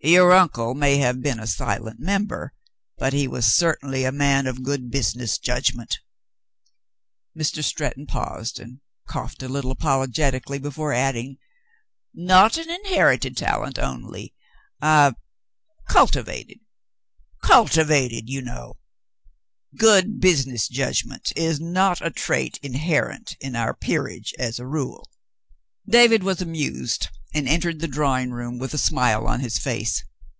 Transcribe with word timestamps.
Your 0.00 0.30
uncle 0.32 0.76
may 0.76 0.98
have 0.98 1.20
been 1.22 1.40
a 1.40 1.46
silent 1.48 1.98
member, 1.98 2.54
but 2.98 3.12
he 3.12 3.26
was 3.26 3.52
certainly 3.52 4.04
a 4.04 4.12
man 4.12 4.46
of 4.46 4.62
good 4.62 4.92
busi 4.92 5.16
ness 5.16 5.38
judgment 5.38 5.98
—"Mr. 7.36 7.64
Stretton 7.64 8.06
paused 8.06 8.60
and 8.60 8.78
coughed 9.08 9.42
a 9.42 9.48
little 9.48 9.72
apologetically 9.72 10.60
before 10.60 10.92
adding: 10.92 11.38
"Not 12.14 12.56
an 12.56 12.70
inherited 12.70 13.36
talent, 13.36 13.76
only— 13.76 14.34
ah— 14.80 15.14
cultivated— 15.88 16.60
cultivated— 17.42 18.28
you 18.30 18.40
know. 18.40 18.76
Good 19.76 20.20
business 20.20 20.68
judgment 20.68 21.32
is 21.34 21.58
not 21.58 22.00
a 22.06 22.10
trait 22.10 22.56
inherent 22.62 23.36
in 23.40 23.56
our 23.56 23.74
peer 23.74 24.06
age, 24.08 24.32
as 24.38 24.60
a 24.60 24.66
rule." 24.66 25.10
David 25.88 26.22
was 26.22 26.40
amused 26.42 27.08
and 27.34 27.46
entered 27.48 27.78
the 27.80 27.86
drawing 27.88 28.30
room 28.30 28.58
with 28.58 28.72
a 28.72 28.78
smile 28.78 29.26
on 29.26 29.40
his 29.40 29.58
face. 29.58 30.02